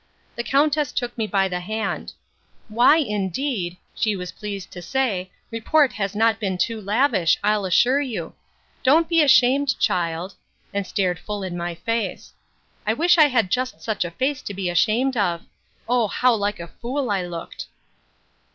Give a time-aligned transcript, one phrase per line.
[0.35, 2.13] The countess took me by the hand:
[2.69, 8.01] Why, indeed, she was pleased to say, report has not been too lavish, I'll assure
[8.01, 8.33] you.
[8.81, 10.33] Don't be ashamed, child;
[10.73, 12.33] (and stared full in my face;)
[12.87, 15.43] I wish I had just such a face to be ashamed of.
[15.87, 17.67] O how like a fool I looked!